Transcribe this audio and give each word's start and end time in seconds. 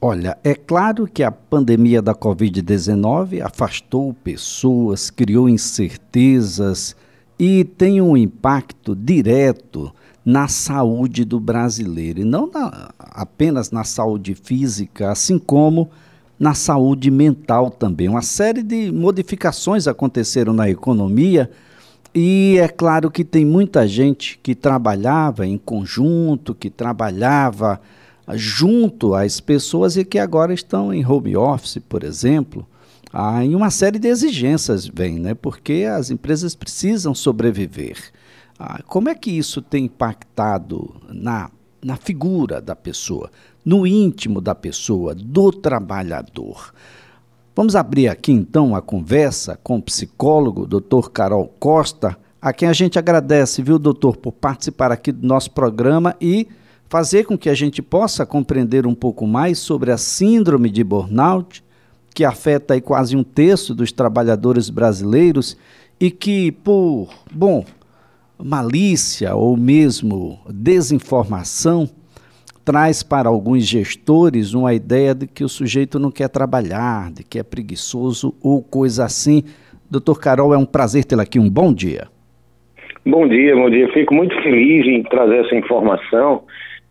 Olha, 0.00 0.38
é 0.44 0.54
claro 0.54 1.08
que 1.08 1.24
a 1.24 1.32
pandemia 1.32 2.00
da 2.00 2.14
Covid-19 2.14 3.42
afastou 3.44 4.14
pessoas, 4.14 5.10
criou 5.10 5.48
incertezas 5.48 6.94
e 7.36 7.64
tem 7.64 8.00
um 8.00 8.16
impacto 8.16 8.94
direto 8.94 9.92
na 10.24 10.46
saúde 10.46 11.24
do 11.24 11.40
brasileiro, 11.40 12.20
e 12.20 12.24
não 12.24 12.48
na, 12.48 12.90
apenas 12.96 13.72
na 13.72 13.82
saúde 13.82 14.36
física, 14.36 15.10
assim 15.10 15.36
como 15.36 15.90
na 16.38 16.54
saúde 16.54 17.10
mental 17.10 17.68
também. 17.68 18.08
Uma 18.08 18.22
série 18.22 18.62
de 18.62 18.92
modificações 18.92 19.88
aconteceram 19.88 20.52
na 20.52 20.70
economia. 20.70 21.50
E 22.14 22.56
é 22.60 22.68
claro 22.68 23.10
que 23.10 23.24
tem 23.24 23.44
muita 23.44 23.84
gente 23.88 24.38
que 24.40 24.54
trabalhava 24.54 25.44
em 25.44 25.58
conjunto, 25.58 26.54
que 26.54 26.70
trabalhava 26.70 27.80
junto 28.34 29.14
às 29.14 29.40
pessoas 29.40 29.96
e 29.96 30.04
que 30.04 30.18
agora 30.18 30.52
estão 30.52 30.92
em 30.92 31.06
home 31.06 31.36
office, 31.36 31.78
por 31.88 32.04
exemplo, 32.04 32.66
ah, 33.12 33.44
em 33.44 33.54
uma 33.54 33.70
série 33.70 33.98
de 33.98 34.08
exigências 34.08 34.86
vem, 34.86 35.18
né? 35.18 35.34
Porque 35.34 35.86
as 35.90 36.10
empresas 36.10 36.54
precisam 36.54 37.14
sobreviver. 37.14 37.96
Ah, 38.58 38.82
como 38.86 39.08
é 39.08 39.14
que 39.14 39.30
isso 39.30 39.62
tem 39.62 39.86
impactado 39.86 40.94
na, 41.08 41.50
na 41.82 41.96
figura 41.96 42.60
da 42.60 42.76
pessoa, 42.76 43.30
no 43.64 43.86
íntimo 43.86 44.40
da 44.40 44.54
pessoa, 44.54 45.14
do 45.14 45.50
trabalhador? 45.50 46.72
Vamos 47.56 47.74
abrir 47.74 48.08
aqui 48.08 48.30
então 48.30 48.76
a 48.76 48.82
conversa 48.82 49.58
com 49.62 49.78
o 49.78 49.82
psicólogo, 49.82 50.66
Dr. 50.66 51.08
Carol 51.10 51.52
Costa, 51.58 52.16
a 52.40 52.52
quem 52.52 52.68
a 52.68 52.72
gente 52.72 52.98
agradece, 52.98 53.62
viu, 53.62 53.78
doutor, 53.78 54.16
por 54.16 54.32
participar 54.32 54.92
aqui 54.92 55.10
do 55.10 55.26
nosso 55.26 55.50
programa 55.50 56.14
e 56.20 56.46
fazer 56.88 57.24
com 57.24 57.36
que 57.36 57.50
a 57.50 57.54
gente 57.54 57.82
possa 57.82 58.24
compreender 58.24 58.86
um 58.86 58.94
pouco 58.94 59.26
mais 59.26 59.58
sobre 59.58 59.90
a 59.90 59.98
síndrome 59.98 60.70
de 60.70 60.82
burnout, 60.82 61.62
que 62.14 62.24
afeta 62.24 62.80
quase 62.80 63.16
um 63.16 63.22
terço 63.22 63.74
dos 63.74 63.92
trabalhadores 63.92 64.70
brasileiros 64.70 65.56
e 66.00 66.10
que, 66.10 66.50
por, 66.50 67.08
bom, 67.30 67.64
malícia 68.42 69.34
ou 69.34 69.56
mesmo 69.56 70.38
desinformação, 70.48 71.88
traz 72.64 73.02
para 73.02 73.28
alguns 73.28 73.64
gestores 73.64 74.54
uma 74.54 74.74
ideia 74.74 75.14
de 75.14 75.26
que 75.26 75.44
o 75.44 75.48
sujeito 75.48 75.98
não 75.98 76.10
quer 76.10 76.28
trabalhar, 76.28 77.12
de 77.12 77.22
que 77.22 77.38
é 77.38 77.42
preguiçoso 77.42 78.34
ou 78.42 78.62
coisa 78.62 79.04
assim. 79.04 79.44
Doutor 79.90 80.20
Carol, 80.20 80.54
é 80.54 80.58
um 80.58 80.66
prazer 80.66 81.04
tê-la 81.04 81.22
aqui. 81.22 81.38
Um 81.38 81.48
bom 81.48 81.72
dia. 81.72 82.08
Bom 83.06 83.26
dia, 83.28 83.54
bom 83.54 83.70
dia. 83.70 83.90
Fico 83.92 84.14
muito 84.14 84.34
feliz 84.42 84.86
em 84.86 85.02
trazer 85.04 85.44
essa 85.44 85.54
informação 85.54 86.42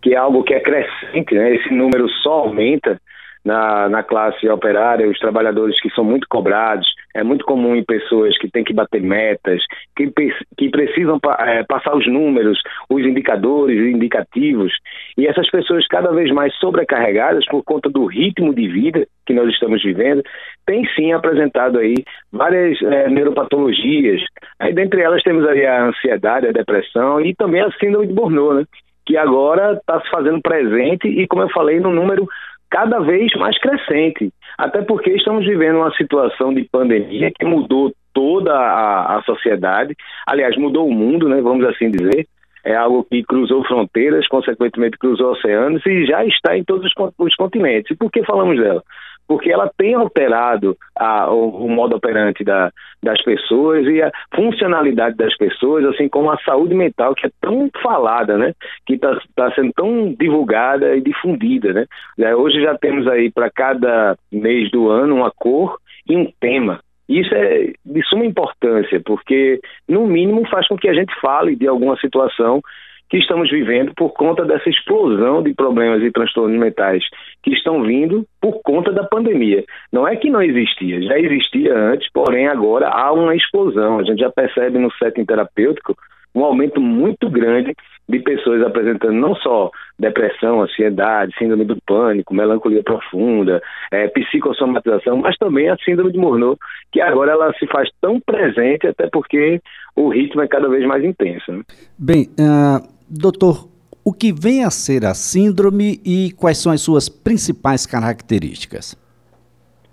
que 0.02 0.14
é 0.14 0.17
algo 0.17 0.44
que 0.44 0.53
é 0.53 0.59
crescente, 0.59 1.34
né? 1.34 1.56
esse 1.56 1.73
número 1.73 2.08
só 2.22 2.40
aumenta 2.40 3.00
na, 3.48 3.88
na 3.88 4.03
classe 4.03 4.48
operária, 4.50 5.08
os 5.08 5.17
trabalhadores 5.20 5.80
que 5.80 5.90
são 5.92 6.03
muito 6.03 6.28
cobrados, 6.30 6.86
é 7.16 7.23
muito 7.23 7.45
comum 7.45 7.78
em 7.78 7.84
pessoas 7.84 8.38
que 8.38 8.52
têm 8.52 8.64
que 8.64 8.73
bater 8.73 9.02
metas, 9.02 9.64
que, 9.95 10.12
que 10.58 10.70
precisam 10.70 11.18
é, 11.40 11.64
passar 11.64 11.95
os 11.95 12.06
números, 12.08 12.59
os 12.90 13.06
indicadores, 13.06 13.80
indicativos, 13.80 14.73
e 15.18 15.25
essas 15.25 15.50
pessoas 15.50 15.88
cada 15.88 16.12
vez 16.12 16.30
mais 16.31 16.53
sobrecarregadas 16.56 17.45
por 17.45 17.64
conta 17.64 17.90
do 17.90 18.06
ritmo 18.06 18.53
de 18.53 18.68
vida 18.68 19.08
que 19.25 19.34
nós 19.34 19.50
estamos 19.50 19.81
vivendo, 19.81 20.22
têm 20.66 20.86
sim 20.94 21.14
apresentado 21.14 21.80
aí 21.80 21.95
várias 22.31 22.81
é, 22.81 23.09
neuropatologias. 23.09 24.22
Aí 24.59 24.73
dentre 24.73 25.02
elas 25.02 25.23
temos 25.23 25.48
aí 25.48 25.66
a 25.66 25.86
ansiedade, 25.86 26.48
a 26.48 26.52
depressão 26.52 27.22
e 27.22 27.34
também 27.34 27.62
a 27.62 27.72
síndrome 27.80 28.08
de 28.08 28.14
Burnout, 28.14 28.56
né? 28.56 28.66
Que 29.08 29.16
agora 29.16 29.73
está 29.73 30.02
se 30.02 30.09
fazendo 30.09 30.41
presente 30.41 31.08
e, 31.08 31.25
como 31.27 31.41
eu 31.41 31.50
falei, 31.50 31.80
no 31.80 31.91
número 31.91 32.27
cada 32.69 33.00
vez 33.00 33.33
mais 33.36 33.58
crescente. 33.58 34.30
Até 34.58 34.81
porque 34.81 35.11
estamos 35.11 35.45
vivendo 35.45 35.77
uma 35.77 35.95
situação 35.95 36.53
de 36.53 36.67
pandemia 36.69 37.31
que 37.31 37.45
mudou 37.45 37.94
toda 38.13 38.53
a, 38.53 39.17
a 39.17 39.22
sociedade, 39.23 39.95
aliás, 40.28 40.58
mudou 40.58 40.88
o 40.88 40.94
mundo, 40.94 41.29
né, 41.29 41.40
vamos 41.40 41.66
assim 41.66 41.90
dizer. 41.90 42.28
É 42.66 42.75
algo 42.75 43.06
que 43.06 43.23
cruzou 43.23 43.63
fronteiras, 43.63 44.28
consequentemente 44.28 44.97
cruzou 44.97 45.31
oceanos 45.31 45.85
e 45.85 46.06
já 46.06 46.25
está 46.25 46.57
em 46.57 46.66
todos 46.66 46.85
os, 46.85 47.12
os 47.18 47.35
continentes. 47.35 47.91
E 47.91 47.95
por 47.95 48.12
que 48.12 48.25
falamos 48.25 48.59
dela? 48.59 48.84
Porque 49.27 49.51
ela 49.51 49.69
tem 49.77 49.93
alterado 49.93 50.77
a, 50.95 51.29
o, 51.29 51.65
o, 51.65 51.69
modo 51.69 51.95
operante 51.95 52.43
da, 52.43 52.71
das 53.03 53.21
pessoas 53.23 53.85
e 53.85 54.01
a 54.01 54.11
funcionalidade 54.33 55.17
das 55.17 55.35
pessoas, 55.35 55.85
assim 55.85 56.07
como 56.07 56.31
a 56.31 56.38
saúde 56.39 56.73
mental, 56.73 57.13
que 57.13 57.27
é 57.27 57.31
tão 57.41 57.69
falada, 57.81 58.38
né? 58.38 58.53
Que 58.85 58.93
está 58.93 59.19
tá 59.35 59.51
sendo 59.53 59.73
tão 59.73 60.13
divulgada 60.17 60.95
e 60.95 61.01
difundida, 61.01 61.73
né? 61.73 62.35
Hoje 62.35 62.61
já 62.61 62.77
temos 62.77 63.07
aí 63.07 63.29
para 63.31 63.49
cada 63.49 64.17
mês 64.31 64.71
do 64.71 64.89
ano 64.89 65.15
uma 65.15 65.31
cor 65.31 65.77
e 66.07 66.15
um 66.15 66.31
tema. 66.39 66.79
Isso 67.09 67.33
é 67.33 67.71
de 67.85 68.03
suma 68.03 68.25
importância, 68.25 69.01
porque, 69.05 69.61
no 69.88 70.05
mínimo, 70.07 70.45
faz 70.49 70.67
com 70.67 70.77
que 70.77 70.89
a 70.89 70.94
gente 70.94 71.13
fale 71.21 71.55
de 71.55 71.67
alguma 71.67 71.97
situação 71.97 72.61
que 73.09 73.18
estamos 73.18 73.50
vivendo 73.50 73.94
por 73.95 74.09
conta 74.09 74.44
dessa 74.45 74.69
explosão 74.69 75.41
de 75.41 75.53
problemas 75.53 76.01
e 76.03 76.12
transtornos 76.12 76.59
mentais 76.59 77.03
que 77.41 77.51
estão 77.51 77.84
vindo 77.84 78.25
por 78.41 78.62
conta 78.62 78.91
da 78.91 79.03
pandemia. 79.03 79.63
Não 79.91 80.07
é 80.07 80.16
que 80.16 80.29
não 80.29 80.41
existia, 80.41 81.01
já 81.01 81.18
existia 81.18 81.73
antes, 81.73 82.09
porém 82.12 82.47
agora 82.47 82.90
há 82.90 83.12
uma 83.13 83.35
explosão. 83.35 84.00
A 84.00 84.03
gente 84.03 84.19
já 84.19 84.29
percebe 84.29 84.78
no 84.78 84.91
setting 84.94 85.25
terapêutico 85.25 85.95
um 86.35 86.44
aumento 86.44 86.79
muito 86.79 87.29
grande 87.29 87.73
de 88.09 88.19
pessoas 88.19 88.62
apresentando 88.62 89.13
não 89.13 89.35
só 89.35 89.69
depressão, 90.00 90.62
ansiedade, 90.62 91.35
síndrome 91.38 91.66
do 91.66 91.78
pânico, 91.85 92.34
melancolia 92.34 92.84
profunda, 92.84 93.62
é, 93.91 94.07
psicossomatização, 94.07 95.18
mas 95.18 95.35
também 95.38 95.69
a 95.69 95.75
síndrome 95.78 96.12
de 96.12 96.18
Murnau, 96.18 96.57
que 96.91 97.01
agora 97.01 97.34
ela 97.34 97.53
se 97.53 97.68
faz 97.68 97.89
tão 98.00 98.19
presente 98.22 98.88
até 98.88 99.09
porque 99.12 99.59
o 99.95 100.09
ritmo 100.09 100.41
é 100.41 100.47
cada 100.47 100.69
vez 100.69 100.85
mais 100.85 101.03
intenso. 101.03 101.51
Né? 101.51 101.63
Bem, 101.97 102.28
uh 102.39 102.97
Doutor, 103.09 103.69
o 104.03 104.13
que 104.13 104.34
vem 104.34 104.63
a 104.63 104.69
ser 104.69 105.06
a 105.06 105.13
síndrome 105.13 106.00
e 106.06 106.31
quais 106.34 106.57
são 106.57 106.72
as 106.72 106.81
suas 106.81 107.09
principais 107.09 107.85
características? 107.85 108.95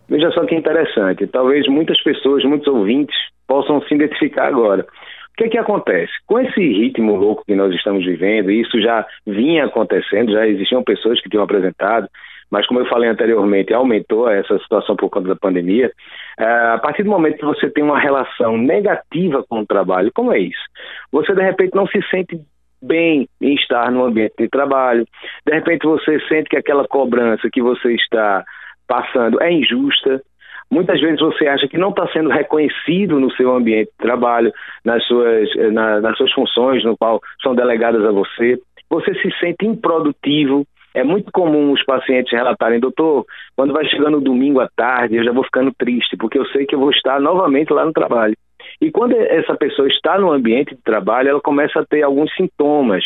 Veja 0.08 0.30
só 0.32 0.44
que 0.44 0.54
interessante. 0.54 1.26
Talvez 1.26 1.66
muitas 1.68 2.00
pessoas, 2.02 2.44
muitos 2.44 2.66
ouvintes, 2.66 3.16
possam 3.46 3.80
se 3.82 3.94
identificar 3.94 4.48
agora. 4.48 4.82
O 4.82 5.36
que, 5.36 5.44
é 5.44 5.48
que 5.48 5.58
acontece? 5.58 6.12
Com 6.26 6.38
esse 6.38 6.60
ritmo 6.60 7.16
louco 7.16 7.44
que 7.44 7.54
nós 7.54 7.74
estamos 7.74 8.04
vivendo, 8.04 8.50
e 8.50 8.60
isso 8.60 8.80
já 8.80 9.04
vinha 9.26 9.64
acontecendo, 9.64 10.32
já 10.32 10.46
existiam 10.46 10.84
pessoas 10.84 11.20
que 11.20 11.28
tinham 11.28 11.42
apresentado, 11.42 12.08
mas 12.50 12.66
como 12.68 12.78
eu 12.78 12.86
falei 12.86 13.10
anteriormente, 13.10 13.74
aumentou 13.74 14.28
essa 14.28 14.56
situação 14.60 14.94
por 14.94 15.10
conta 15.10 15.28
da 15.28 15.36
pandemia. 15.36 15.90
É, 16.38 16.44
a 16.44 16.78
partir 16.78 17.02
do 17.02 17.10
momento 17.10 17.38
que 17.38 17.44
você 17.44 17.68
tem 17.68 17.82
uma 17.82 17.98
relação 17.98 18.56
negativa 18.56 19.44
com 19.48 19.60
o 19.60 19.66
trabalho, 19.66 20.12
como 20.14 20.32
é 20.32 20.38
isso? 20.38 20.62
Você 21.10 21.34
de 21.34 21.42
repente 21.42 21.74
não 21.74 21.86
se 21.88 22.00
sente 22.10 22.38
bem 22.84 23.28
em 23.40 23.54
estar 23.54 23.90
no 23.90 24.04
ambiente 24.04 24.34
de 24.38 24.48
trabalho. 24.48 25.06
De 25.46 25.54
repente 25.54 25.86
você 25.86 26.20
sente 26.28 26.48
que 26.48 26.56
aquela 26.56 26.86
cobrança 26.86 27.48
que 27.52 27.62
você 27.62 27.94
está 27.94 28.44
passando 28.86 29.42
é 29.42 29.52
injusta. 29.52 30.22
Muitas 30.70 31.00
vezes 31.00 31.20
você 31.20 31.46
acha 31.46 31.68
que 31.68 31.78
não 31.78 31.90
está 31.90 32.06
sendo 32.08 32.30
reconhecido 32.30 33.20
no 33.20 33.30
seu 33.32 33.54
ambiente 33.54 33.90
de 33.90 33.98
trabalho, 33.98 34.52
nas 34.84 35.04
suas, 35.06 35.48
na, 35.72 36.00
nas 36.00 36.16
suas 36.16 36.32
funções, 36.32 36.84
no 36.84 36.96
qual 36.96 37.20
são 37.42 37.54
delegadas 37.54 38.04
a 38.04 38.10
você. 38.10 38.58
Você 38.90 39.14
se 39.14 39.30
sente 39.38 39.66
improdutivo. 39.66 40.66
É 40.94 41.02
muito 41.02 41.30
comum 41.32 41.72
os 41.72 41.84
pacientes 41.84 42.32
relatarem, 42.32 42.78
doutor, 42.78 43.24
quando 43.56 43.72
vai 43.72 43.84
chegando 43.86 44.20
domingo 44.20 44.60
à 44.60 44.68
tarde, 44.76 45.16
eu 45.16 45.24
já 45.24 45.32
vou 45.32 45.42
ficando 45.42 45.72
triste, 45.76 46.16
porque 46.16 46.38
eu 46.38 46.46
sei 46.46 46.66
que 46.66 46.76
eu 46.76 46.78
vou 46.78 46.90
estar 46.90 47.20
novamente 47.20 47.72
lá 47.72 47.84
no 47.84 47.92
trabalho. 47.92 48.36
E 48.80 48.90
quando 48.90 49.14
essa 49.16 49.54
pessoa 49.56 49.88
está 49.88 50.18
no 50.18 50.32
ambiente 50.32 50.74
de 50.74 50.82
trabalho, 50.82 51.28
ela 51.28 51.40
começa 51.40 51.80
a 51.80 51.86
ter 51.86 52.02
alguns 52.02 52.34
sintomas 52.34 53.04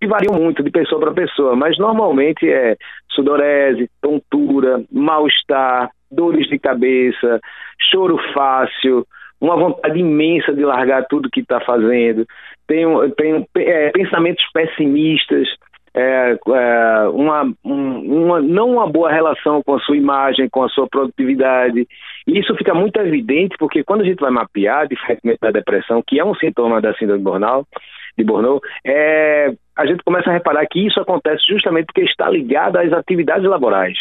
que 0.00 0.06
variam 0.06 0.34
muito 0.40 0.62
de 0.62 0.70
pessoa 0.70 1.00
para 1.00 1.12
pessoa, 1.12 1.54
mas 1.54 1.78
normalmente 1.78 2.50
é 2.50 2.76
sudorese, 3.10 3.90
tontura, 4.00 4.82
mal-estar, 4.90 5.90
dores 6.10 6.48
de 6.48 6.58
cabeça, 6.58 7.40
choro 7.90 8.18
fácil, 8.32 9.06
uma 9.40 9.56
vontade 9.56 9.98
imensa 9.98 10.52
de 10.52 10.64
largar 10.64 11.06
tudo 11.06 11.30
que 11.30 11.40
está 11.40 11.60
fazendo, 11.60 12.26
tem, 12.66 12.86
tem 13.16 13.46
é, 13.56 13.90
pensamentos 13.90 14.44
pessimistas, 14.52 15.48
é, 15.94 16.38
é, 16.46 17.08
uma, 17.08 17.52
uma, 17.64 18.40
não 18.40 18.70
uma 18.70 18.86
boa 18.86 19.10
relação 19.10 19.62
com 19.62 19.74
a 19.74 19.80
sua 19.80 19.96
imagem, 19.96 20.48
com 20.48 20.62
a 20.62 20.68
sua 20.68 20.86
produtividade. 20.88 21.86
E 22.26 22.38
isso 22.38 22.54
fica 22.56 22.74
muito 22.74 22.98
evidente 23.00 23.56
porque 23.58 23.82
quando 23.82 24.02
a 24.02 24.04
gente 24.04 24.20
vai 24.20 24.30
mapear, 24.30 24.86
diferentemente 24.88 25.40
da 25.40 25.50
depressão, 25.50 26.02
que 26.06 26.18
é 26.20 26.24
um 26.24 26.34
sintoma 26.34 26.80
da 26.80 26.94
síndrome 26.94 27.24
de 28.16 28.24
Burnout 28.24 28.60
é, 28.84 29.52
a 29.76 29.86
gente 29.86 30.02
começa 30.04 30.30
a 30.30 30.32
reparar 30.32 30.66
que 30.66 30.86
isso 30.86 31.00
acontece 31.00 31.42
justamente 31.48 31.86
porque 31.86 32.02
está 32.02 32.28
ligado 32.28 32.76
às 32.76 32.92
atividades 32.92 33.48
laborais. 33.48 33.96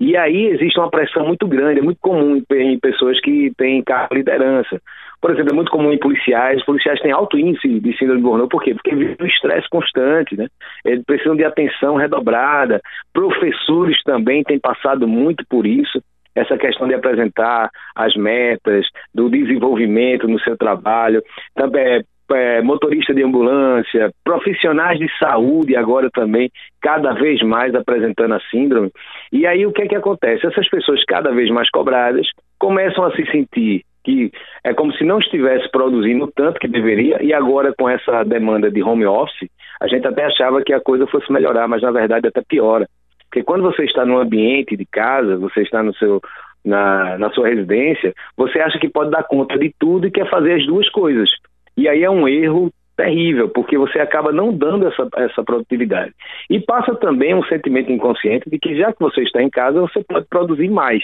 E 0.00 0.16
aí 0.16 0.46
existe 0.46 0.80
uma 0.80 0.90
pressão 0.90 1.26
muito 1.26 1.46
grande, 1.46 1.80
é 1.80 1.82
muito 1.82 2.00
comum 2.00 2.42
em 2.50 2.78
pessoas 2.80 3.20
que 3.20 3.52
têm 3.58 3.82
cargo 3.82 4.14
de 4.14 4.20
liderança. 4.20 4.80
por 5.20 5.30
exemplo, 5.30 5.52
é 5.52 5.54
muito 5.54 5.70
comum 5.70 5.92
em 5.92 5.98
policiais, 5.98 6.64
policiais 6.64 6.98
têm 7.00 7.12
alto 7.12 7.38
índice 7.38 7.68
de 7.78 7.98
síndrome 7.98 8.22
de 8.22 8.26
burnout, 8.26 8.48
por 8.48 8.62
quê? 8.62 8.72
Porque 8.72 8.96
vivem 8.96 9.16
um 9.20 9.26
estresse 9.26 9.68
constante, 9.68 10.34
né? 10.34 10.46
Eles 10.82 11.04
precisam 11.04 11.36
de 11.36 11.44
atenção 11.44 11.96
redobrada, 11.96 12.80
professores 13.12 14.02
também 14.02 14.42
têm 14.42 14.58
passado 14.58 15.06
muito 15.06 15.44
por 15.46 15.66
isso, 15.66 16.02
essa 16.34 16.56
questão 16.56 16.88
de 16.88 16.94
apresentar 16.94 17.68
as 17.94 18.14
metas, 18.14 18.86
do 19.14 19.28
desenvolvimento 19.28 20.26
no 20.26 20.40
seu 20.40 20.56
trabalho, 20.56 21.22
também 21.54 22.02
é, 22.32 22.62
motorista 22.62 23.14
de 23.14 23.22
ambulância, 23.22 24.10
profissionais 24.24 24.98
de 24.98 25.08
saúde 25.18 25.76
agora 25.76 26.08
também, 26.10 26.50
cada 26.80 27.12
vez 27.12 27.42
mais 27.42 27.74
apresentando 27.74 28.34
a 28.34 28.40
síndrome. 28.50 28.90
E 29.32 29.46
aí 29.46 29.66
o 29.66 29.72
que 29.72 29.82
é 29.82 29.88
que 29.88 29.96
acontece? 29.96 30.46
Essas 30.46 30.68
pessoas 30.68 31.04
cada 31.04 31.30
vez 31.32 31.50
mais 31.50 31.68
cobradas 31.70 32.26
começam 32.58 33.04
a 33.04 33.14
se 33.14 33.24
sentir 33.30 33.82
que 34.02 34.30
é 34.64 34.72
como 34.72 34.92
se 34.94 35.04
não 35.04 35.18
estivesse 35.18 35.70
produzindo 35.70 36.30
tanto 36.34 36.58
que 36.58 36.68
deveria, 36.68 37.22
e 37.22 37.34
agora 37.34 37.74
com 37.76 37.88
essa 37.88 38.24
demanda 38.24 38.70
de 38.70 38.82
home 38.82 39.04
office, 39.04 39.48
a 39.80 39.86
gente 39.86 40.06
até 40.06 40.24
achava 40.24 40.62
que 40.62 40.72
a 40.72 40.80
coisa 40.80 41.06
fosse 41.06 41.30
melhorar, 41.30 41.68
mas 41.68 41.82
na 41.82 41.90
verdade 41.90 42.26
até 42.26 42.40
piora. 42.40 42.88
Porque 43.24 43.44
quando 43.44 43.62
você 43.62 43.84
está 43.84 44.04
no 44.04 44.18
ambiente 44.18 44.76
de 44.76 44.84
casa, 44.86 45.36
você 45.36 45.62
está 45.62 45.82
no 45.82 45.94
seu, 45.94 46.20
na, 46.64 47.16
na 47.18 47.30
sua 47.30 47.48
residência, 47.48 48.12
você 48.36 48.58
acha 48.60 48.78
que 48.78 48.88
pode 48.88 49.10
dar 49.10 49.22
conta 49.22 49.58
de 49.58 49.72
tudo 49.78 50.06
e 50.06 50.10
quer 50.10 50.28
fazer 50.28 50.54
as 50.54 50.66
duas 50.66 50.88
coisas. 50.90 51.30
E 51.76 51.88
aí 51.88 52.02
é 52.02 52.10
um 52.10 52.28
erro 52.28 52.70
terrível, 52.96 53.48
porque 53.48 53.78
você 53.78 53.98
acaba 53.98 54.30
não 54.30 54.52
dando 54.52 54.86
essa, 54.86 55.08
essa 55.16 55.42
produtividade. 55.42 56.12
E 56.50 56.60
passa 56.60 56.94
também 56.94 57.34
um 57.34 57.42
sentimento 57.44 57.90
inconsciente 57.90 58.50
de 58.50 58.58
que 58.58 58.76
já 58.76 58.92
que 58.92 59.00
você 59.00 59.22
está 59.22 59.42
em 59.42 59.48
casa, 59.48 59.80
você 59.80 60.04
pode 60.04 60.26
produzir 60.28 60.68
mais. 60.68 61.02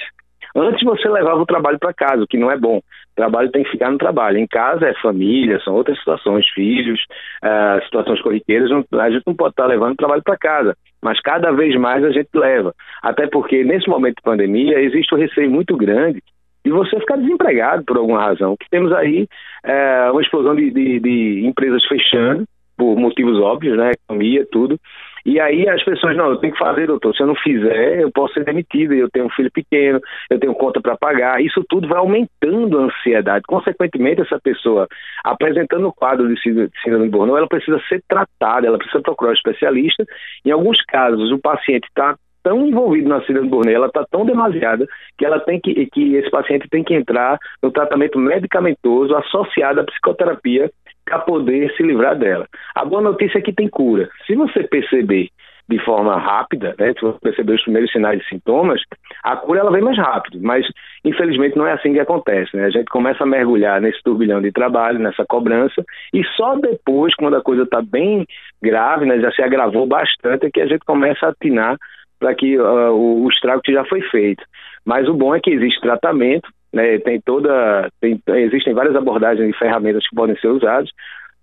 Antes 0.55 0.83
você 0.83 1.09
levava 1.09 1.41
o 1.41 1.47
trabalho 1.47 1.79
para 1.79 1.93
casa, 1.93 2.23
o 2.23 2.27
que 2.27 2.39
não 2.39 2.51
é 2.51 2.57
bom. 2.57 2.79
O 2.79 2.83
trabalho 3.15 3.51
tem 3.51 3.63
que 3.63 3.71
ficar 3.71 3.91
no 3.91 3.99
trabalho. 3.99 4.39
Em 4.39 4.47
casa 4.47 4.87
é 4.87 4.95
família, 5.01 5.61
são 5.61 5.75
outras 5.75 5.99
situações, 5.99 6.47
filhos, 6.55 7.01
uh, 7.43 7.83
situações 7.85 8.21
corriqueiras. 8.23 8.71
Não, 8.71 8.85
a 9.01 9.11
gente 9.11 9.23
não 9.27 9.35
pode 9.35 9.53
estar 9.53 9.67
levando 9.67 9.93
o 9.93 9.97
trabalho 9.97 10.23
para 10.23 10.37
casa, 10.39 10.75
mas 11.03 11.21
cada 11.21 11.51
vez 11.51 11.75
mais 11.77 12.05
a 12.05 12.11
gente 12.11 12.29
leva. 12.35 12.75
Até 13.03 13.27
porque 13.27 13.65
nesse 13.65 13.89
momento 13.89 14.17
de 14.17 14.23
pandemia 14.23 14.81
existe 14.81 15.15
um 15.15 15.19
receio 15.19 15.51
muito 15.51 15.77
grande 15.77 16.23
e 16.67 16.71
você 16.71 16.99
ficar 16.99 17.17
desempregado 17.17 17.85
por 17.85 17.97
alguma 17.97 18.21
razão. 18.21 18.57
Que 18.59 18.69
temos 18.69 18.93
aí 18.93 19.29
é, 19.63 20.11
uma 20.11 20.21
explosão 20.21 20.57
de, 20.57 20.73
de, 20.73 20.99
de, 20.99 21.47
empresas 21.47 21.85
fechando, 21.87 22.45
por 22.77 22.97
motivos 22.97 23.39
óbvios, 23.41 23.79
né? 23.79 23.93
Economia, 23.93 24.45
tudo. 24.51 24.77
E 25.25 25.41
aí 25.41 25.69
as 25.69 25.83
pessoas, 25.85 26.17
não, 26.17 26.31
eu 26.31 26.37
tenho 26.39 26.53
que 26.53 26.59
fazer, 26.59 26.89
doutor, 26.89 27.15
se 27.15 27.23
eu 27.23 27.27
não 27.29 27.37
fizer, 27.37 28.01
eu 28.01 28.11
posso 28.11 28.35
ser 28.35 28.45
demitido, 28.45 28.95
eu 28.95 29.09
tenho 29.09 29.27
um 29.27 29.31
filho 29.31 29.51
pequeno, 29.51 30.01
eu 30.29 30.41
tenho 30.41 30.55
conta 30.55 30.81
para 30.81 30.97
pagar. 30.97 31.41
Isso 31.41 31.65
tudo 31.69 31.87
vai 31.87 31.99
aumentando 31.99 32.81
a 32.81 32.83
ansiedade. 32.83 33.45
Consequentemente, 33.47 34.23
essa 34.23 34.41
pessoa 34.41 34.89
apresentando 35.25 35.87
o 35.87 35.93
quadro 35.93 36.29
de 36.29 36.41
síndrome 36.41 37.05
de 37.05 37.11
Burnout, 37.11 37.39
ela 37.39 37.49
precisa 37.49 37.81
ser 37.89 38.03
tratada, 38.09 38.67
ela 38.67 38.79
precisa 38.79 39.01
procurar 39.03 39.31
um 39.31 39.35
especialista. 39.35 40.05
Em 40.45 40.51
alguns 40.51 40.83
casos, 40.83 41.31
o 41.31 41.39
paciente 41.39 41.87
está 41.89 42.17
tão 42.47 42.65
envolvido 42.65 43.09
na 43.09 43.21
síndrome 43.23 43.49
de 43.49 43.51
Burnet, 43.51 43.75
ela 43.75 43.89
está 43.89 44.07
tão 44.09 44.25
demasiada 44.25 44.87
que 45.19 45.27
ela 45.27 45.41
tem 45.41 45.59
que, 45.61 45.87
que 45.87 46.15
esse 46.15 46.31
paciente 46.31 46.69
tem 46.71 46.85
que 46.85 46.95
entrar 46.95 47.41
no 47.61 47.73
tratamento 47.73 48.21
medicamentoso 48.21 49.17
associado 49.17 49.81
à 49.81 49.85
psicoterapia 49.85 50.71
para 51.05 51.19
poder 51.19 51.75
se 51.77 51.83
livrar 51.83 52.17
dela. 52.17 52.47
A 52.77 52.85
boa 52.85 53.03
notícia 53.03 53.39
é 53.39 53.43
que 53.43 53.53
tem 53.53 53.69
cura. 53.69 54.09
Se 54.29 54.37
você 54.37 54.63
perceber 54.63 55.29
de 55.69 55.85
forma 55.85 56.17
rápida, 56.17 56.77
né, 56.79 56.93
se 56.93 57.01
você 57.01 57.19
perceber 57.21 57.55
os 57.55 57.63
primeiros 57.65 57.91
sinais 57.91 58.23
e 58.23 58.29
sintomas, 58.29 58.81
a 59.25 59.35
cura 59.35 59.59
ela 59.59 59.73
vem 59.73 59.83
mais 59.83 59.99
rápido, 59.99 60.39
mas 60.41 60.65
infelizmente 61.05 61.57
não 61.57 61.67
é 61.67 61.73
assim 61.73 61.93
que 61.93 61.99
acontece. 61.99 62.57
Né? 62.57 62.67
A 62.67 62.71
gente 62.71 62.85
começa 62.85 63.25
a 63.25 63.27
mergulhar 63.27 63.81
nesse 63.81 64.01
turbilhão 64.05 64.41
de 64.41 64.53
trabalho, 64.53 65.01
nessa 65.01 65.25
cobrança, 65.27 65.85
e 66.15 66.23
só 66.37 66.55
depois, 66.55 67.13
quando 67.17 67.37
a 67.37 67.43
coisa 67.43 67.65
está 67.65 67.83
bem 67.83 68.25
grave, 68.63 69.05
né, 69.05 69.19
já 69.19 69.33
se 69.33 69.43
agravou 69.43 69.85
bastante, 69.85 70.47
é 70.47 70.51
que 70.53 70.61
a 70.61 70.67
gente 70.69 70.85
começa 70.85 71.27
a 71.27 71.31
atinar 71.31 71.77
para 72.19 72.35
que 72.35 72.59
uh, 72.59 72.93
o, 72.93 73.25
o 73.25 73.29
estrago 73.29 73.63
que 73.63 73.73
já 73.73 73.85
foi 73.85 74.01
feito. 74.03 74.43
Mas 74.85 75.09
o 75.09 75.15
bom 75.15 75.35
é 75.35 75.41
que 75.41 75.51
existe 75.51 75.81
tratamento, 75.81 76.49
né, 76.73 76.99
tem 76.99 77.21
toda, 77.21 77.89
tem, 78.01 78.21
existem 78.29 78.75
várias 78.75 78.95
abordagens 78.95 79.49
e 79.49 79.59
ferramentas 79.59 80.07
que 80.09 80.15
podem 80.15 80.37
ser 80.39 80.49
usadas. 80.49 80.91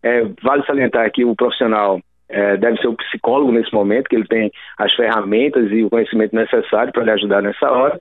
É, 0.01 0.23
vale 0.41 0.65
salientar 0.65 1.09
que 1.11 1.23
o 1.23 1.35
profissional 1.35 1.99
é, 2.29 2.57
deve 2.57 2.77
ser 2.77 2.87
o 2.87 2.95
psicólogo 2.95 3.51
nesse 3.51 3.73
momento, 3.73 4.09
que 4.09 4.15
ele 4.15 4.27
tem 4.27 4.51
as 4.77 4.93
ferramentas 4.93 5.71
e 5.71 5.83
o 5.83 5.89
conhecimento 5.89 6.35
necessário 6.35 6.91
para 6.91 7.03
lhe 7.03 7.11
ajudar 7.11 7.41
nessa 7.41 7.71
hora 7.71 7.97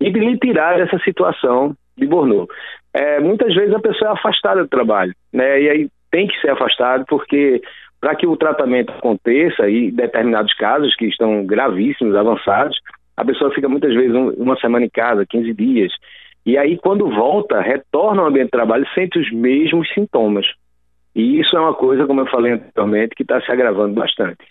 e 0.00 0.10
de 0.10 0.20
lhe 0.20 0.38
tirar 0.38 0.76
dessa 0.76 0.98
situação 0.98 1.74
de 1.96 2.06
burnout. 2.06 2.52
É, 2.92 3.20
muitas 3.20 3.54
vezes 3.54 3.74
a 3.74 3.80
pessoa 3.80 4.10
é 4.10 4.14
afastada 4.14 4.62
do 4.62 4.68
trabalho, 4.68 5.14
né, 5.32 5.60
e 5.60 5.68
aí 5.68 5.88
tem 6.10 6.26
que 6.26 6.40
ser 6.40 6.50
afastado 6.50 7.04
porque 7.08 7.60
para 8.00 8.14
que 8.14 8.26
o 8.26 8.36
tratamento 8.36 8.92
aconteça, 8.92 9.68
e 9.68 9.90
determinados 9.90 10.52
casos 10.54 10.94
que 10.94 11.06
estão 11.06 11.44
gravíssimos, 11.44 12.14
avançados, 12.14 12.78
a 13.16 13.24
pessoa 13.24 13.52
fica 13.54 13.68
muitas 13.68 13.94
vezes 13.94 14.14
uma 14.36 14.58
semana 14.60 14.84
em 14.84 14.90
casa, 14.90 15.26
15 15.26 15.54
dias, 15.54 15.92
e 16.44 16.56
aí 16.56 16.78
quando 16.78 17.10
volta, 17.10 17.60
retorna 17.60 18.22
ao 18.22 18.28
ambiente 18.28 18.46
de 18.46 18.50
trabalho, 18.52 18.86
sente 18.94 19.18
os 19.18 19.32
mesmos 19.32 19.88
sintomas. 19.92 20.46
E 21.14 21.40
isso 21.40 21.56
é 21.56 21.60
uma 21.60 21.74
coisa, 21.74 22.06
como 22.06 22.20
eu 22.20 22.26
falei 22.26 22.52
anteriormente, 22.52 23.14
que 23.16 23.22
está 23.22 23.40
se 23.40 23.50
agravando 23.50 23.94
bastante. 23.94 24.44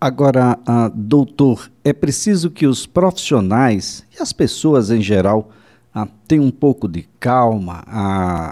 Agora, 0.00 0.56
uh, 0.60 0.90
doutor, 0.94 1.68
é 1.84 1.92
preciso 1.92 2.50
que 2.50 2.66
os 2.66 2.86
profissionais 2.86 4.06
e 4.16 4.22
as 4.22 4.32
pessoas 4.32 4.90
em 4.90 5.00
geral 5.00 5.50
uh, 5.94 6.06
tenham 6.28 6.44
um 6.44 6.50
pouco 6.50 6.86
de 6.86 7.02
calma, 7.18 7.82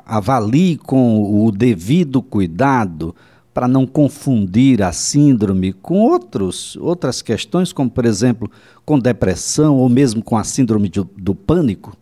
avaliem 0.04 0.76
com 0.76 1.46
o 1.46 1.52
devido 1.52 2.20
cuidado 2.22 3.14
para 3.54 3.68
não 3.68 3.86
confundir 3.86 4.82
a 4.82 4.90
síndrome 4.92 5.72
com 5.72 6.00
outros, 6.00 6.76
outras 6.76 7.22
questões, 7.22 7.72
como, 7.72 7.88
por 7.88 8.04
exemplo, 8.04 8.50
com 8.84 8.98
depressão 8.98 9.76
ou 9.78 9.88
mesmo 9.88 10.22
com 10.22 10.36
a 10.36 10.42
síndrome 10.42 10.88
de, 10.88 11.00
do 11.16 11.34
pânico? 11.34 11.96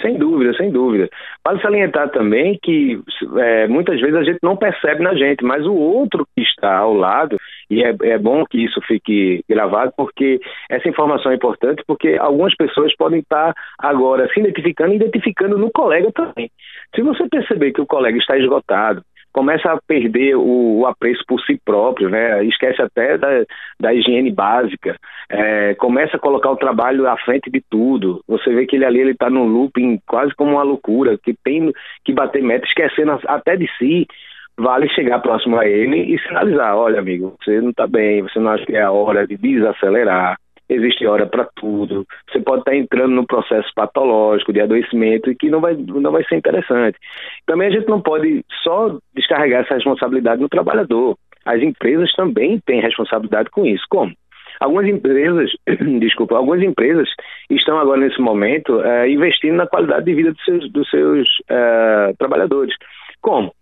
Sem 0.00 0.18
dúvida, 0.18 0.52
sem 0.54 0.70
dúvida. 0.70 1.08
Vale 1.42 1.62
salientar 1.62 2.10
também 2.10 2.58
que 2.62 3.00
é, 3.38 3.66
muitas 3.66 3.98
vezes 4.00 4.14
a 4.16 4.22
gente 4.22 4.38
não 4.42 4.54
percebe 4.54 5.02
na 5.02 5.14
gente, 5.14 5.42
mas 5.42 5.66
o 5.66 5.74
outro 5.74 6.26
que 6.36 6.42
está 6.42 6.76
ao 6.76 6.92
lado, 6.92 7.38
e 7.70 7.82
é, 7.82 7.96
é, 8.02 8.18
bom 8.18 8.44
que 8.44 8.62
isso 8.62 8.80
fique 8.86 9.42
gravado, 9.48 9.92
porque 9.96 10.40
essa 10.68 10.88
informação 10.88 11.32
é 11.32 11.36
importante, 11.36 11.82
porque 11.86 12.18
algumas 12.20 12.54
pessoas 12.54 12.94
podem 12.96 13.20
estar 13.20 13.54
agora 13.78 14.28
se 14.32 14.40
identificando 14.40 14.92
e 14.92 14.96
identificando 14.96 15.56
no 15.56 15.70
colega 15.70 16.12
também. 16.12 16.50
Se 16.94 17.00
você 17.00 17.26
perceber 17.26 17.72
que 17.72 17.80
o 17.80 17.86
colega 17.86 18.18
está 18.18 18.36
esgotado, 18.36 19.02
começa 19.34 19.70
a 19.70 19.78
perder 19.84 20.36
o, 20.36 20.78
o, 20.78 20.86
apreço 20.86 21.22
por 21.26 21.40
si 21.40 21.60
próprio, 21.62 22.08
né? 22.08 22.42
esquece 22.44 22.80
até 22.80 23.18
da, 23.18 23.44
da 23.80 23.92
higiene 23.92 24.30
básica, 24.30 24.96
é, 25.28 25.74
começa 25.74 26.16
a 26.16 26.20
colocar 26.20 26.50
o 26.52 26.56
trabalho 26.56 27.08
à 27.08 27.16
frente 27.18 27.50
de 27.50 27.60
tudo. 27.68 28.22
Você 28.28 28.54
vê 28.54 28.64
que 28.64 28.76
ele 28.76 28.84
ali 28.84 29.00
ele 29.00 29.10
está 29.10 29.28
num 29.28 29.46
looping 29.46 30.00
quase 30.06 30.32
como 30.36 30.52
uma 30.52 30.62
loucura, 30.62 31.18
que 31.18 31.34
tem 31.44 31.72
que 32.04 32.12
bater 32.12 32.42
meta, 32.42 32.64
esquecendo 32.64 33.18
até 33.26 33.56
de 33.56 33.68
si. 33.76 34.06
Vale 34.56 34.88
chegar 34.90 35.18
próximo 35.18 35.58
a 35.58 35.66
ele 35.66 36.14
e 36.14 36.18
sinalizar: 36.20 36.76
olha, 36.76 37.00
amigo, 37.00 37.34
você 37.42 37.60
não 37.60 37.70
está 37.70 37.88
bem, 37.88 38.22
você 38.22 38.38
não 38.38 38.52
acha 38.52 38.64
que 38.64 38.76
é 38.76 38.82
a 38.82 38.92
hora 38.92 39.26
de 39.26 39.36
desacelerar, 39.36 40.38
existe 40.68 41.06
hora 41.06 41.26
para 41.26 41.48
tudo. 41.56 42.06
Você 42.30 42.40
pode 42.40 42.60
estar 42.60 42.74
entrando 42.74 43.14
no 43.14 43.26
processo 43.26 43.68
patológico 43.74 44.52
de 44.52 44.60
adoecimento 44.60 45.30
e 45.30 45.34
que 45.34 45.50
não 45.50 45.60
vai, 45.60 45.74
não 45.74 46.12
vai 46.12 46.24
ser 46.24 46.36
interessante. 46.36 46.98
Também 47.46 47.68
a 47.68 47.70
gente 47.70 47.88
não 47.88 48.00
pode 48.00 48.44
só 48.62 48.96
descarregar 49.14 49.62
essa 49.64 49.74
responsabilidade 49.74 50.40
no 50.40 50.48
trabalhador. 50.48 51.16
As 51.44 51.60
empresas 51.62 52.10
também 52.12 52.60
têm 52.64 52.80
responsabilidade 52.80 53.50
com 53.50 53.66
isso. 53.66 53.84
Como? 53.90 54.12
Algumas 54.60 54.86
empresas, 54.86 55.50
desculpa, 56.00 56.36
algumas 56.36 56.62
empresas 56.62 57.08
estão 57.50 57.78
agora 57.78 58.00
nesse 58.00 58.20
momento 58.20 58.78
uh, 58.78 59.06
investindo 59.06 59.56
na 59.56 59.66
qualidade 59.66 60.06
de 60.06 60.14
vida 60.14 60.32
dos 60.32 60.44
seus, 60.44 60.72
dos 60.72 60.90
seus 60.90 61.28
uh, 61.50 62.16
trabalhadores. 62.18 62.74
Como? 63.20 63.52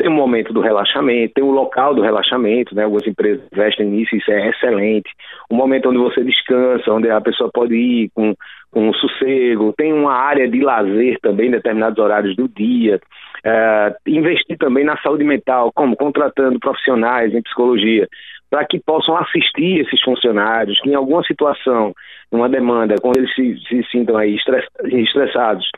Tem 0.00 0.08
um 0.08 0.14
momento 0.14 0.50
do 0.54 0.62
relaxamento, 0.62 1.34
tem 1.34 1.44
o 1.44 1.50
local 1.50 1.94
do 1.94 2.00
relaxamento, 2.00 2.74
né? 2.74 2.84
Algumas 2.84 3.06
empresas 3.06 3.44
investem 3.52 3.86
nisso, 3.86 4.16
isso 4.16 4.32
é 4.32 4.48
excelente. 4.48 5.10
Um 5.50 5.56
momento 5.56 5.90
onde 5.90 5.98
você 5.98 6.24
descansa, 6.24 6.90
onde 6.90 7.10
a 7.10 7.20
pessoa 7.20 7.50
pode 7.52 7.74
ir 7.74 8.10
com, 8.14 8.34
com 8.70 8.88
um 8.88 8.94
sossego. 8.94 9.74
Tem 9.76 9.92
uma 9.92 10.14
área 10.14 10.48
de 10.48 10.58
lazer 10.62 11.18
também 11.20 11.48
em 11.48 11.50
determinados 11.50 11.98
horários 11.98 12.34
do 12.34 12.48
dia. 12.48 12.98
É, 13.44 13.94
investir 14.06 14.56
também 14.56 14.86
na 14.86 14.96
saúde 15.02 15.22
mental, 15.22 15.70
como 15.74 15.94
contratando 15.94 16.58
profissionais 16.58 17.34
em 17.34 17.42
psicologia, 17.42 18.08
para 18.48 18.64
que 18.64 18.80
possam 18.80 19.18
assistir 19.18 19.80
esses 19.80 20.00
funcionários 20.00 20.80
que 20.80 20.88
em 20.88 20.94
alguma 20.94 21.22
situação, 21.24 21.92
numa 22.32 22.48
demanda, 22.48 22.94
quando 23.02 23.18
eles 23.18 23.34
se, 23.34 23.54
se 23.68 23.82
sintam 23.90 24.16
aí 24.16 24.34
estressados, 24.82 25.68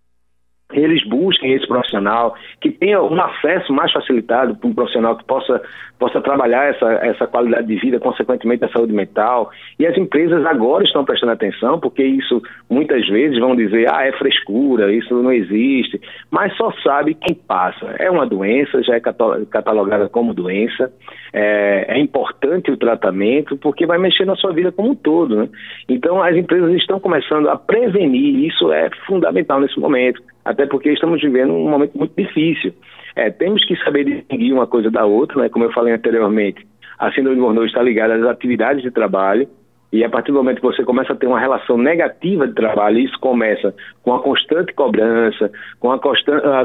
eles 0.72 1.04
busquem 1.06 1.52
esse 1.52 1.66
profissional, 1.66 2.34
que 2.60 2.70
tenha 2.70 3.02
um 3.02 3.20
acesso 3.20 3.72
mais 3.72 3.92
facilitado 3.92 4.56
para 4.56 4.68
um 4.68 4.74
profissional 4.74 5.16
que 5.16 5.24
possa, 5.24 5.60
possa 5.98 6.20
trabalhar 6.20 6.74
essa, 6.74 6.92
essa 7.04 7.26
qualidade 7.26 7.66
de 7.66 7.76
vida, 7.76 7.98
consequentemente 8.00 8.64
a 8.64 8.68
saúde 8.68 8.92
mental. 8.92 9.50
E 9.78 9.86
as 9.86 9.96
empresas 9.96 10.44
agora 10.46 10.84
estão 10.84 11.04
prestando 11.04 11.32
atenção, 11.32 11.78
porque 11.78 12.02
isso 12.02 12.42
muitas 12.68 13.06
vezes 13.08 13.38
vão 13.38 13.54
dizer, 13.54 13.92
ah, 13.92 14.06
é 14.06 14.12
frescura, 14.12 14.92
isso 14.92 15.14
não 15.14 15.32
existe, 15.32 16.00
mas 16.30 16.56
só 16.56 16.72
sabe 16.82 17.14
quem 17.14 17.34
passa. 17.34 17.94
É 17.98 18.10
uma 18.10 18.26
doença, 18.26 18.82
já 18.82 18.96
é 18.96 19.00
catalogada 19.00 20.08
como 20.08 20.34
doença, 20.34 20.92
é, 21.32 21.96
é 21.96 21.98
importante 21.98 22.70
o 22.70 22.76
tratamento, 22.76 23.56
porque 23.56 23.86
vai 23.86 23.98
mexer 23.98 24.24
na 24.24 24.36
sua 24.36 24.52
vida 24.52 24.70
como 24.72 24.90
um 24.90 24.94
todo. 24.94 25.36
Né? 25.36 25.48
Então 25.88 26.22
as 26.22 26.36
empresas 26.36 26.72
estão 26.74 27.00
começando 27.00 27.48
a 27.48 27.56
prevenir, 27.56 28.46
isso 28.46 28.72
é 28.72 28.90
fundamental 29.06 29.60
nesse 29.60 29.78
momento 29.80 30.22
até 30.44 30.66
porque 30.66 30.90
estamos 30.90 31.20
vivendo 31.20 31.52
um 31.52 31.68
momento 31.68 31.96
muito 31.96 32.14
difícil. 32.16 32.72
É, 33.14 33.30
temos 33.30 33.64
que 33.64 33.76
saber 33.84 34.04
distinguir 34.04 34.52
uma 34.52 34.66
coisa 34.66 34.90
da 34.90 35.04
outra, 35.04 35.42
né? 35.42 35.48
como 35.48 35.64
eu 35.64 35.72
falei 35.72 35.92
anteriormente, 35.92 36.66
a 36.98 37.12
síndrome 37.12 37.36
de 37.36 37.42
Morneau 37.42 37.64
está 37.64 37.82
ligada 37.82 38.14
às 38.14 38.24
atividades 38.24 38.82
de 38.82 38.90
trabalho, 38.90 39.48
e 39.92 40.02
a 40.02 40.08
partir 40.08 40.32
do 40.32 40.38
momento 40.38 40.56
que 40.56 40.66
você 40.66 40.82
começa 40.82 41.12
a 41.12 41.16
ter 41.16 41.26
uma 41.26 41.38
relação 41.38 41.76
negativa 41.76 42.48
de 42.48 42.54
trabalho, 42.54 42.98
isso 42.98 43.18
começa 43.20 43.74
com 44.02 44.14
a 44.14 44.20
constante 44.20 44.72
cobrança, 44.72 45.52
com 45.78 45.92
a, 45.92 45.98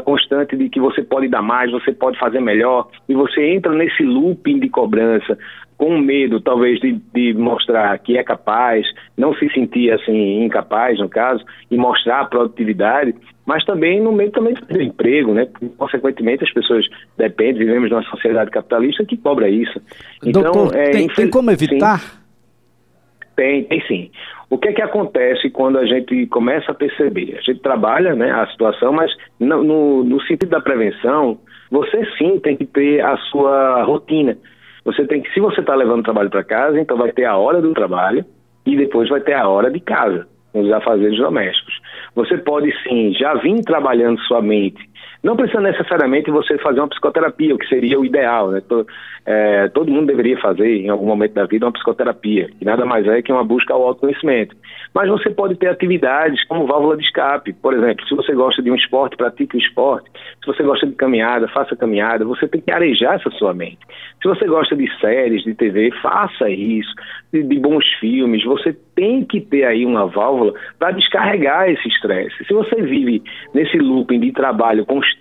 constante, 0.01 0.55
de 0.55 0.69
que 0.69 0.79
você 0.79 1.03
pode 1.03 1.27
dar 1.27 1.41
mais, 1.41 1.69
você 1.69 1.91
pode 1.91 2.17
fazer 2.17 2.39
melhor, 2.39 2.88
e 3.10 3.13
você 3.13 3.46
entra 3.53 3.74
nesse 3.74 4.01
looping 4.01 4.60
de 4.60 4.69
cobrança, 4.69 5.38
com 5.77 5.98
medo, 6.00 6.39
talvez, 6.39 6.79
de, 6.79 7.00
de, 7.13 7.34
mostrar 7.34 8.00
que 8.00 8.17
é 8.17 8.24
capaz, 8.24 8.88
não 9.17 9.36
se 9.36 9.48
sentir 9.50 9.91
assim 9.91 10.43
incapaz, 10.43 10.98
no 10.98 11.10
caso, 11.10 11.43
e 11.69 11.77
mostrar 11.77 12.22
a 12.22 12.25
produtividade, 12.25 13.13
mas 13.46 13.63
também 13.65 14.01
no 14.01 14.12
meio 14.12 14.31
também 14.31 14.53
do 14.53 14.81
emprego, 14.81 15.34
né? 15.34 15.48
Consequentemente, 15.77 16.46
as 16.46 16.51
pessoas 16.51 16.86
dependem, 17.17 17.65
vivemos 17.65 17.91
numa 17.91 18.03
sociedade 18.03 18.50
capitalista 18.50 19.05
que 19.05 19.17
cobra 19.17 19.50
isso. 19.50 19.79
Então, 20.25 20.41
Doutor, 20.41 20.75
é, 20.75 20.89
tem, 20.91 21.07
tem 21.10 21.29
como 21.29 21.51
evitar? 21.51 22.00
Sim, 22.00 22.26
tem, 23.38 23.63
tem 23.65 23.79
sim. 23.88 24.12
O 24.50 24.58
que 24.58 24.70
é 24.70 24.74
que 24.74 24.82
acontece 24.82 25.50
quando 25.51 25.77
a 25.77 25.86
gente 25.86 26.25
começa 26.27 26.72
a 26.72 26.75
perceber? 26.75 27.38
A 27.38 27.41
gente 27.41 27.62
trabalha 27.62 28.15
né, 28.15 28.32
a 28.32 28.48
situação, 28.48 28.91
mas 28.91 29.12
no, 29.39 29.63
no, 29.63 30.03
no 30.03 30.22
sentido 30.24 30.50
da 30.50 30.60
prevenção, 30.60 31.38
você 31.70 32.03
sim 32.17 32.39
tem 32.39 32.58
que 32.58 32.65
ter 32.65 33.00
a 33.01 33.15
sua 33.29 33.84
rotina. 33.84 34.36
Você 34.84 35.06
tem 35.06 35.22
que, 35.22 35.32
se 35.34 35.39
você 35.39 35.62
está 35.62 35.75
levando 35.75 36.00
o 36.00 36.03
trabalho 36.03 36.32
para 36.32 36.44
casa, 36.44 36.79
então 36.79 36.98
vai 36.98 37.12
ter 37.12 37.25
a 37.25 37.38
hora 37.38 37.62
do 37.62 37.74
trabalho 37.74 38.25
e 38.65 38.75
depois 38.75 39.08
vai 39.08 39.22
ter 39.22 39.34
a 39.34 39.48
hora 39.48 39.70
de 39.70 39.79
casa, 39.82 40.27
os 40.53 40.72
afazeres 40.72 41.17
domésticos. 41.17 41.75
Você 42.15 42.38
pode 42.39 42.74
sim 42.84 43.13
já 43.13 43.36
vir 43.36 43.62
trabalhando 43.62 44.20
sua 44.22 44.41
mente 44.41 44.82
não 45.27 45.36
precisa 45.36 45.60
necessariamente 45.60 46.31
você 46.31 46.57
fazer 46.60 46.79
uma 46.79 46.88
psicoterapia, 46.88 47.53
o 47.53 47.57
que 47.57 47.67
seria 47.67 48.00
o 48.00 48.05
ideal, 48.05 48.50
né? 48.50 48.62
Todo, 48.62 48.88
é, 49.25 49.67
todo 49.67 49.91
mundo 49.91 50.07
deveria 50.07 50.39
fazer 50.39 50.74
em 50.77 50.88
algum 50.88 51.05
momento 51.05 51.34
da 51.34 51.46
vida 51.46 51.65
uma 51.65 51.72
psicoterapia, 51.74 52.48
que 52.57 52.63
nada 52.63 52.86
mais 52.86 53.05
é 53.05 53.22
que 53.22 53.29
uma 53.29 53.43
busca 53.43 53.74
ao 53.74 53.84
autoconhecimento. 53.84 54.55
Mas 54.93 55.10
você 55.10 55.29
pode 55.29 55.55
ter 55.55 55.67
atividades 55.67 56.41
como 56.48 56.65
válvula 56.65 56.96
de 56.96 57.03
escape, 57.03 57.51
por 57.51 57.74
exemplo, 57.74 58.07
se 58.07 58.15
você 58.15 58.34
gosta 58.34 58.62
de 58.62 58.72
um 58.72 58.75
esporte, 58.75 59.17
pratique 59.17 59.57
o 59.57 59.60
esporte. 59.60 60.10
Se 60.39 60.48
você 60.48 60.63
gosta 60.63 60.88
de 60.88 60.96
caminhada, 60.96 61.50
faça 61.50 61.75
caminhada. 61.75 62.24
Você 62.24 62.48
tem 62.48 62.62
que 62.62 62.72
arejar 62.72 63.15
essa 63.15 63.29
sua 63.31 63.53
mente. 63.53 63.79
Se 64.22 64.29
você 64.29 64.46
gosta 64.48 64.77
de 64.77 64.89
séries, 65.00 65.43
de 65.43 65.53
TV, 65.53 65.91
faça 66.01 66.50
isso, 66.50 66.93
de, 67.34 67.43
de 67.43 67.60
bons 67.60 67.86
filmes. 68.00 68.46
Você 68.46 68.74
tem 68.96 69.25
que 69.25 69.41
ter 69.41 69.65
aí 69.65 69.86
uma 69.86 70.07
válvula 70.07 70.53
para 70.79 70.91
descarregar 70.91 71.69
esse 71.69 71.88
estresse. 71.88 72.46
Se 72.46 72.53
você 72.53 72.81
vive 72.81 73.22
nesse 73.53 73.77
looping 73.77 74.22
de 74.22 74.31
trabalho 74.31 74.86
constante, 74.86 75.17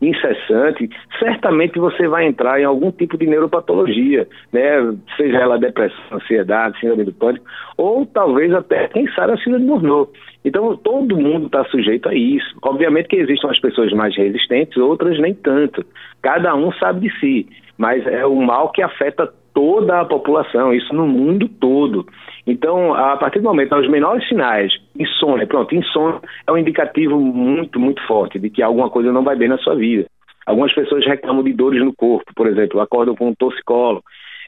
incessante, 0.00 0.88
certamente 1.18 1.78
você 1.78 2.06
vai 2.06 2.26
entrar 2.26 2.60
em 2.60 2.64
algum 2.64 2.90
tipo 2.90 3.16
de 3.18 3.26
neuropatologia, 3.26 4.28
né? 4.52 4.94
Seja 5.16 5.38
ela 5.38 5.58
depressão, 5.58 5.98
ansiedade, 6.12 6.78
síndrome 6.80 7.04
do 7.04 7.12
pânico, 7.12 7.44
ou 7.76 8.06
talvez 8.06 8.52
até, 8.52 8.88
quem 8.88 9.06
sabe, 9.12 9.32
a 9.32 9.36
síndrome 9.38 9.66
do 9.66 9.72
Morneau. 9.72 10.12
Então, 10.44 10.76
todo 10.76 11.16
mundo 11.16 11.46
está 11.46 11.64
sujeito 11.64 12.08
a 12.08 12.14
isso. 12.14 12.56
Obviamente 12.62 13.08
que 13.08 13.16
existem 13.16 13.50
as 13.50 13.58
pessoas 13.58 13.92
mais 13.92 14.16
resistentes, 14.16 14.76
outras 14.76 15.18
nem 15.18 15.34
tanto. 15.34 15.84
Cada 16.22 16.54
um 16.54 16.70
sabe 16.72 17.08
de 17.08 17.18
si, 17.18 17.48
mas 17.78 18.06
é 18.06 18.24
o 18.26 18.36
mal 18.36 18.70
que 18.70 18.82
afeta 18.82 19.32
toda 19.54 20.00
a 20.00 20.04
população, 20.04 20.74
isso 20.74 20.94
no 20.94 21.06
mundo 21.06 21.48
todo. 21.48 22.06
Então, 22.46 22.94
a 22.94 23.16
partir 23.16 23.40
do 23.40 23.44
momento, 23.44 23.74
os 23.74 23.88
menores 23.88 24.28
sinais, 24.28 24.72
insônia, 24.98 25.46
pronto, 25.46 25.74
insônia 25.74 26.20
é 26.46 26.52
um 26.52 26.58
indicativo 26.58 27.18
muito, 27.18 27.80
muito 27.80 28.06
forte 28.06 28.38
de 28.38 28.50
que 28.50 28.62
alguma 28.62 28.90
coisa 28.90 29.10
não 29.10 29.24
vai 29.24 29.34
bem 29.34 29.48
na 29.48 29.58
sua 29.58 29.74
vida. 29.74 30.06
Algumas 30.46 30.72
pessoas 30.74 31.04
reclamam 31.06 31.42
de 31.42 31.52
dores 31.52 31.82
no 31.82 31.94
corpo, 31.94 32.30
por 32.36 32.46
exemplo, 32.46 32.80
acordam 32.80 33.16
com 33.16 33.28
um 33.28 33.34
toxicolo. 33.34 34.02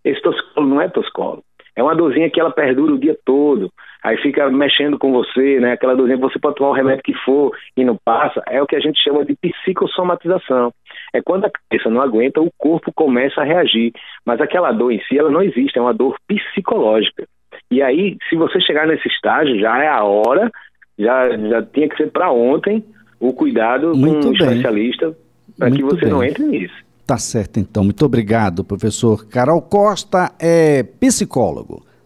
Esse 0.05 0.21
toxicolo 0.23 0.67
não 0.69 0.81
é 0.81 0.89
toxicolo. 0.89 1.43
É 1.75 1.83
uma 1.83 1.95
dorzinha 1.95 2.29
que 2.29 2.41
ela 2.41 2.51
perdura 2.51 2.93
o 2.93 2.99
dia 2.99 3.17
todo, 3.25 3.71
aí 4.03 4.17
fica 4.19 4.51
mexendo 4.51 4.99
com 4.99 5.13
você, 5.13 5.59
né? 5.61 5.73
Aquela 5.73 5.95
dorzinha 5.95 6.19
você 6.19 6.39
pode 6.39 6.57
tomar 6.57 6.71
o 6.71 6.75
remédio 6.75 7.03
que 7.03 7.15
for 7.25 7.57
e 7.77 7.85
não 7.85 7.97
passa, 8.05 8.43
é 8.49 8.61
o 8.63 8.67
que 8.67 8.77
a 8.77 8.81
gente 8.81 9.03
chama 9.03 9.25
de 9.25 9.37
psicossomatização. 9.37 10.73
É 11.13 11.23
quando 11.23 11.45
a 11.47 11.51
cabeça 11.51 11.91
não 11.91 12.01
aguenta, 12.01 12.41
o 12.41 12.51
corpo 12.59 12.93
começa 12.93 13.41
a 13.41 13.45
reagir. 13.45 13.93
Mas 14.25 14.41
aquela 14.41 14.73
dor 14.73 14.93
em 14.93 15.01
si, 15.05 15.19
ela 15.19 15.31
não 15.31 15.43
existe, 15.43 15.79
é 15.79 15.83
uma 15.83 15.95
dor 15.95 16.17
psicológica. 16.27 17.27
E 17.71 17.83
aí, 17.83 18.17
se 18.29 18.37
você 18.37 18.61
chegar 18.61 18.87
nesse 18.87 19.09
estágio, 19.09 19.59
já 19.59 19.83
é 19.83 19.89
a 19.89 20.05
hora, 20.05 20.51
já, 20.99 21.37
já 21.37 21.63
tinha 21.63 21.89
que 21.89 21.97
ser 21.97 22.11
para 22.11 22.31
ontem 22.31 22.85
o 23.21 23.33
cuidado 23.33 23.97
Muito 23.97 24.21
com 24.21 24.29
um 24.29 24.33
especialista 24.33 25.17
para 25.59 25.71
que 25.71 25.83
você 25.83 26.03
bem. 26.03 26.11
não 26.11 26.23
entre 26.23 26.45
nisso. 26.45 26.75
Tá 27.07 27.17
certo, 27.17 27.59
então. 27.59 27.85
Muito 27.85 28.05
obrigado, 28.05 28.63
professor. 28.63 29.27
Carol 29.29 29.63
Costa 29.63 30.33
é 30.39 30.83
psicólogo. 30.83 31.88